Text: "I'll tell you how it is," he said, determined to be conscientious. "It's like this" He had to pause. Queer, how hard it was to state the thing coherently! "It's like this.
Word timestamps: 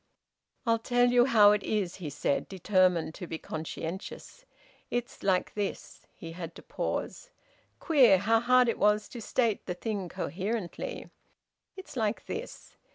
"I'll 0.65 0.79
tell 0.79 1.11
you 1.11 1.25
how 1.25 1.51
it 1.51 1.61
is," 1.61 1.97
he 1.97 2.09
said, 2.09 2.49
determined 2.49 3.13
to 3.13 3.27
be 3.27 3.37
conscientious. 3.37 4.45
"It's 4.89 5.21
like 5.21 5.53
this" 5.53 6.01
He 6.15 6.31
had 6.31 6.55
to 6.55 6.63
pause. 6.63 7.29
Queer, 7.79 8.17
how 8.17 8.39
hard 8.39 8.67
it 8.67 8.79
was 8.79 9.07
to 9.09 9.21
state 9.21 9.67
the 9.67 9.75
thing 9.75 10.09
coherently! 10.09 11.11
"It's 11.77 11.95
like 11.95 12.25
this. 12.25 12.77